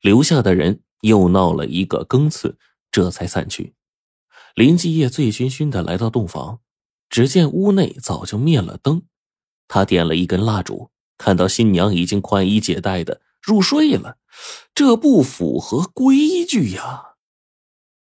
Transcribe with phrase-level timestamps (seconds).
[0.00, 2.58] 留下的人又闹了一个更次，
[2.90, 3.74] 这才散去。
[4.54, 6.60] 林继业醉醺醺的来到洞房，
[7.10, 9.02] 只见屋内早就灭了灯，
[9.68, 14.18] 他点了一根蜡烛，看到新娘已经宽衣解带的入睡了，
[14.74, 17.16] 这不符合规矩呀。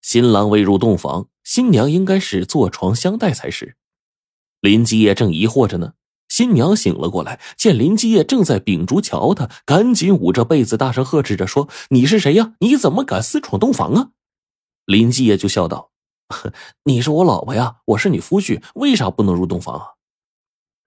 [0.00, 3.76] 新郎未入洞房，新娘应该是坐床相待才是。
[4.60, 5.94] 林继业正疑惑着呢。
[6.42, 12.54] 新娘醒了过来，见林继业正在秉烛瞧她，赶紧捂着被子，大声呵斥着说：“你是谁呀？
[12.58, 14.10] 你怎么敢私闯洞房啊？”
[14.84, 15.92] 林继业就笑道：
[16.82, 19.86] “你是我老婆呀，我是你夫婿，为啥不能入洞房啊？”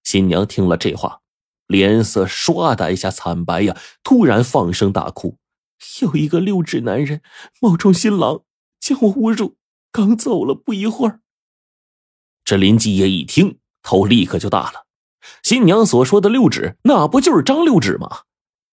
[0.03, 1.21] 新娘听了这话，
[1.67, 5.37] 脸色唰的一下惨白呀，突然放声大哭
[6.03, 7.21] ：“有一个六指男人
[7.61, 8.41] 冒充新郎，
[8.81, 9.55] 将我侮辱，
[9.93, 11.21] 刚走了不一会儿。”
[12.43, 14.84] 这林继业一听，头立刻就大了。
[15.43, 18.21] 新娘所说的六指，那不就是张六指吗？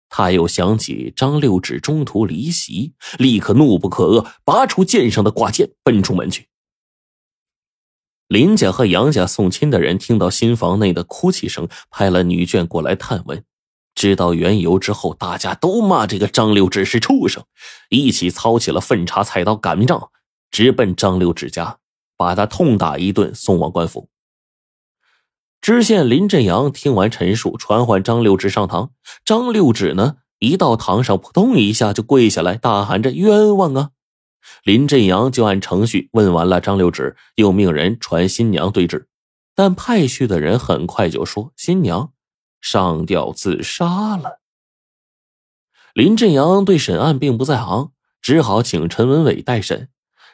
[0.09, 6.49] 他又想起张六指中途离席，立刻怒不可遏，拔出剑上的挂件，奔出门去。
[8.29, 13.43] 林家和杨家送亲的人听到新房内的哭泣声，派了女眷过来探问。
[13.95, 17.45] 知道缘由之后，大家都骂这个张六指是畜生，
[17.91, 20.11] 一起操起了粪叉菜刀擀面杖，
[20.51, 21.79] 直奔张六指家，
[22.17, 24.09] 把他痛打一顿，送往官府。
[25.63, 28.91] 知县林振阳听完陈述，传唤张六指上堂。
[29.25, 33.91] 张六指呢，一到堂上，扑通一下就跪下来，大喊着冤枉啊！
[34.65, 39.07] 林振阳就按程序问完了张六指，又命人传新娘对质。
[39.55, 42.11] 但派去的人很快就说新娘
[42.61, 44.41] 上吊自杀了。
[45.95, 49.91] 林振阳对审案并不在行，只好请陈文伟代审。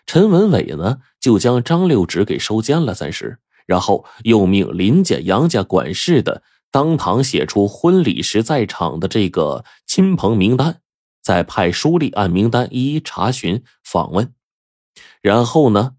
[0.07, 3.41] 陈文伟呢，就将张六指给收监了，暂时。
[3.69, 10.81] 然后又命林家、杨家管事的当堂写出婚礼时在场的这个亲朋名单，
[11.23, 14.33] 再派书吏按名单一一查询访问。
[15.21, 15.97] 然后呢，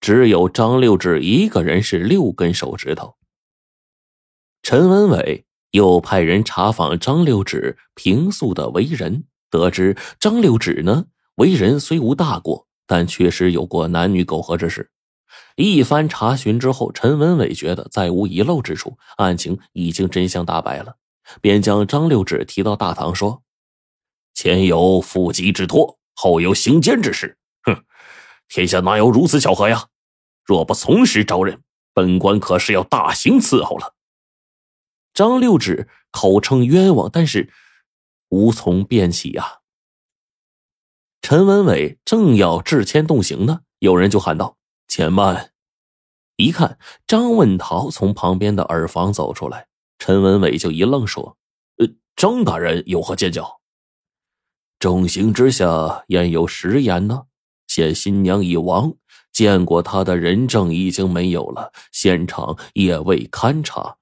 [0.00, 3.14] 只有张六指一个人是六根手指头。
[4.64, 11.06] 陈文伟又派人查访张六指平素的为人，得知张六指呢
[11.36, 14.90] 为人虽无大过，但确实有过男女苟合之事。
[15.56, 20.96] 一番查询之后，陈文伟觉得再无遗漏之处，案情已经真相大白了，
[21.40, 23.42] 便将张六指提到大堂说
[24.34, 27.84] ：“前有腹疾之托，后有行奸之事，哼，
[28.48, 29.86] 天下哪有如此巧合呀？
[30.44, 33.94] 若不从实招认，本官可是要大刑伺候了。”
[35.14, 37.50] 张六指口称冤枉，但是
[38.28, 39.60] 无从辩起呀。
[41.22, 44.55] 陈文伟正要致签动刑呢，有人就喊道。
[44.88, 45.52] 且慢！
[46.36, 51.38] 一看张问桃从旁边的耳房走出来，陈文伟就一愣，说
[51.78, 53.60] ：“呃，张大人有何见教？
[54.78, 57.22] 重刑之下焉有食言呢？
[57.66, 58.94] 现新娘已亡，
[59.32, 63.96] 见过她的人证已经没有了，现场也未勘查，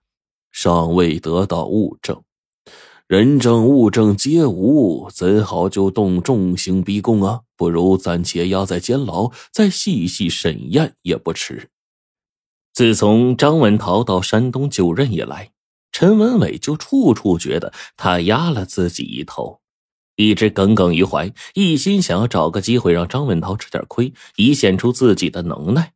[0.50, 2.23] 尚未得到物证。
[3.06, 7.42] 人证物证皆无，怎好就动重刑逼供啊？
[7.54, 11.69] 不如暂且押在监牢，再细细审验也不迟。
[12.72, 15.53] 自从张文涛到山东就任以来，
[15.93, 19.60] 陈文伟就处处觉得他压了自己一头，
[20.16, 25.93] 一直耿耿于怀，一心想要找个机会让张文涛吃点亏，以显出自己的能耐。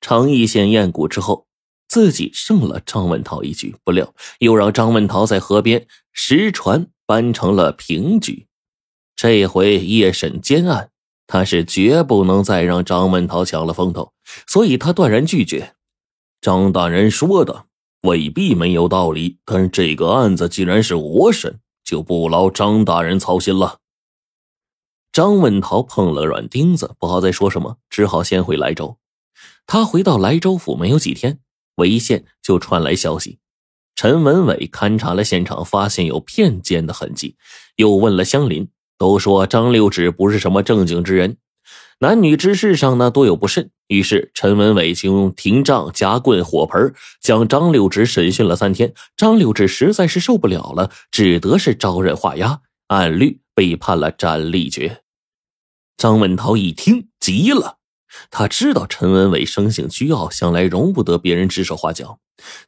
[0.00, 1.49] 长义县验蛊之后。
[1.90, 8.46] 自己胜了张文涛一局，不料又让张文涛在河边石船搬成了平局。
[9.16, 10.90] 这回夜审监案，
[11.26, 14.12] 他是绝不能再让张文涛抢了风头，
[14.46, 15.74] 所以他断然拒绝。
[16.40, 17.66] 张大人说的
[18.02, 23.78] 未必没有道理，但这个案子既然是我审，就不劳张大人操心了。
[25.10, 28.96] 张文涛碰了软钉子，不好再说什么，只好先回莱州。
[29.66, 31.40] 他回到莱州府没有几天。
[31.76, 33.38] 潍县就传来消息，
[33.94, 37.36] 陈文伟勘察了现场，发现有骗奸的痕迹，
[37.76, 41.36] 又问了乡邻，都说张六指不是什么正经之人，
[42.00, 43.70] 男女之事上呢多有不慎。
[43.88, 48.94] 于是陈文伟就用廷杖、夹棍、火盆将张六指审讯了三天。
[49.16, 55.02] 张六指实在是受不了了，只得是招认画押，按律被判了斩立决。
[55.96, 57.79] 张文涛一听急了。
[58.30, 62.18] 他知道陈文伟生性倨傲，向来容不得别人指手画脚。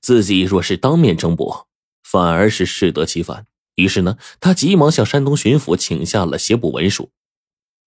[0.00, 1.68] 自己若是当面争驳，
[2.02, 3.46] 反而是适得其反。
[3.76, 7.10] 于是呢，他急忙向山东巡抚请下了协捕文书，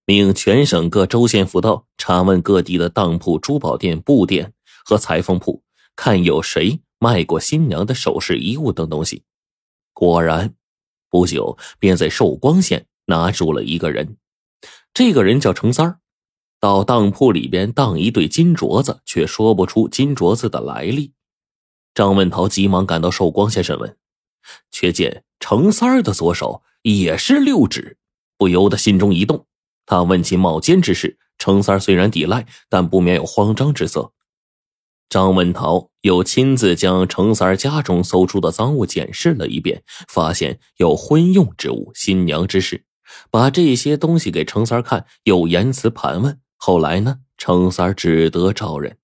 [0.05, 4.53] 命全省各州县府道查问各地的当铺、珠宝店、布店
[4.83, 5.61] 和裁缝铺，
[5.95, 9.23] 看有谁卖过新娘的首饰、衣物等东西。
[9.93, 10.55] 果然，
[11.09, 14.17] 不久便在寿光县拿住了一个人。
[14.93, 15.99] 这个人叫程三儿，
[16.65, 21.13] 到当铺里边当一对金镯子，却说不出金镯子的来历。
[21.94, 23.95] 张文涛急忙赶到寿光先生问，
[24.71, 28.00] 却见程三儿的左手也是六指，
[28.35, 29.45] 不由得心中一动。
[29.85, 34.13] 他问起冒尖之事，程三儿虽然抵赖，但不免有慌张之色。
[35.07, 42.85] 张文涛又亲自将程三儿家中搜出的赃物检视了一遍，发现有婚用之物、新娘之事，
[43.29, 46.39] 把这些东西给程三儿看，又言辞盘问。
[46.65, 48.97] 后来呢，程三只得招认：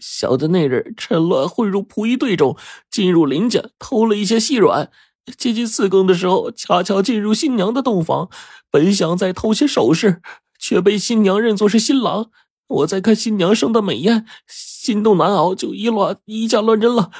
[0.00, 2.58] 小的那日趁乱混入仆役队中，
[2.90, 4.90] 进入林家偷了一些细软。
[5.38, 8.28] 接近四更的时候，恰巧进入新娘的洞房，
[8.72, 10.20] 本想再偷些首饰，
[10.58, 12.32] 却被新娘认作是新郎。
[12.66, 17.12] 我在看新娘生的美艳，心动难熬，就以乱以假乱真了。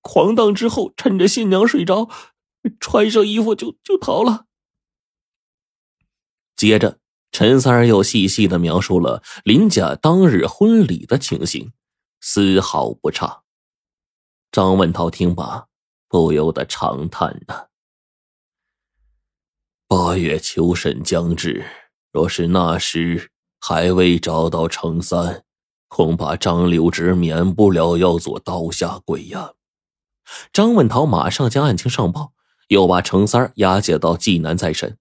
[0.00, 2.08] 狂荡之后，趁着新娘睡着，
[2.80, 4.46] 穿上衣服就就逃了。
[6.56, 6.98] 接着，
[7.32, 11.72] 陈三儿又细细的描述了林家当日婚礼的情形，
[12.20, 13.42] 丝毫不差。
[14.50, 15.66] 张文涛听罢。
[16.08, 17.66] 不由得长叹呐。
[19.88, 21.66] 八月秋审将至，
[22.12, 25.44] 若是那时还未找到程三，
[25.88, 29.54] 恐怕张留直免不了要做刀下鬼呀。
[30.52, 32.32] 张文涛马上将案情上报，
[32.68, 34.96] 又把程三押解到济南再审。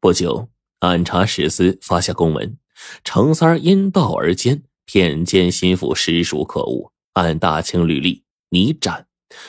[0.00, 0.48] 不久，
[0.80, 2.56] 按察使司发下公文，
[3.04, 9.06] 程三因道而奸，骗奸心腹，实属可恶，按大清律例，拟斩。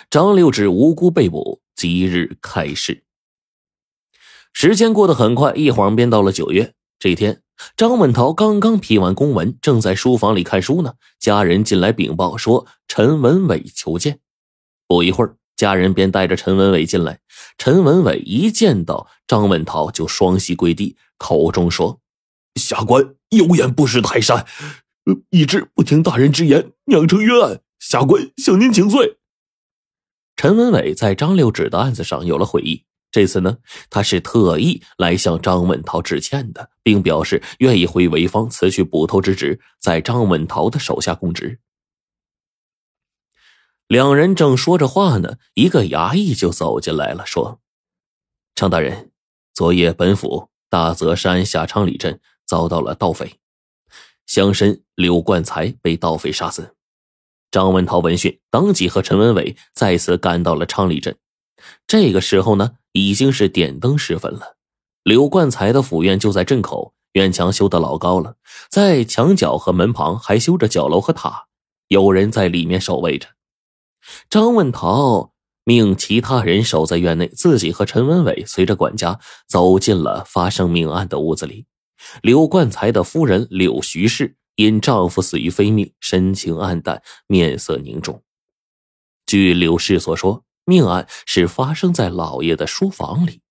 [0.10, 3.04] 张六指无辜被捕，即日开释。
[4.54, 6.74] 时间过得很快，一晃便到了九月。
[7.00, 7.42] 这天，
[7.78, 10.96] 张文涛刚刚批完公文，正在书房里看书呢。
[11.18, 14.20] 家人进来禀报说，陈文伟求见。
[14.86, 17.22] 不一会儿，家人便带着陈文伟进来。
[17.58, 22.02] 陈文伟一见到张文涛，就双膝跪地，口中说
[22.60, 24.48] ：“下官有眼不识泰山，
[25.30, 29.20] 一直不听大人之言，酿成冤案，下官向您请罪。”
[30.36, 33.60] 陈文伟在张六指的案子上有了悔意，这次呢，
[33.92, 41.60] 他是特意来向张文涛致歉的，并表示愿意回潍坊辞去捕头之职，在张文涛的手下供职。
[43.88, 47.62] 两人正说着话呢，一个衙役就走进来了，说
[48.56, 49.12] ：“张大人，
[49.54, 53.36] 昨夜本府大泽山下昌里镇遭到了盗匪，
[54.26, 56.76] 乡绅柳冠才被盗匪杀死。”
[57.52, 61.18] 张文涛闻讯，当即和陈文伟再次赶到了昌里镇。
[61.86, 64.56] 这个时候呢，已经是点灯时分了。
[65.04, 68.38] 柳冠才的府院就在镇口，院墙修得老高了，
[68.70, 71.48] 在墙角和门旁还修着角楼和塔，
[71.90, 73.28] 有人在里面守卫着。
[74.30, 75.31] 张文涛
[75.64, 81.66] 命其他人守在院内，自己和陈文伟随着管家走进了发生命案的屋子里。
[82.22, 84.38] 柳冠才的夫人柳徐氏。
[84.56, 88.22] 因丈夫死于非命，神情黯淡，面色凝重。
[89.26, 93.42] 据柳氏所说，命案是发生在老爷的书房里。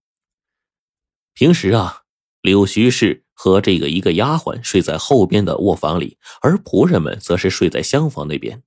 [1.32, 2.02] 平时啊，
[2.42, 8.62] 柳徐氏和这个一个丫鬟睡在后边的卧房里，而仆人们则是睡在厢房那边。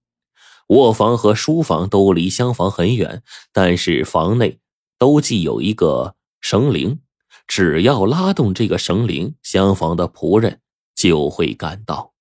[0.68, 3.22] 卧房和书房都离厢房很远，
[3.52, 4.60] 但是房内
[4.98, 7.00] 都系有一个绳铃，
[7.48, 10.62] 只要拉动这个绳铃，厢房的仆人
[10.96, 12.13] 就会赶到。